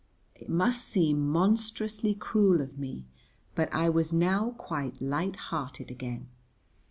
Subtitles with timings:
[0.33, 3.05] It must seem monstrously cruel of me,
[3.53, 6.27] but I was now quite light hearted again.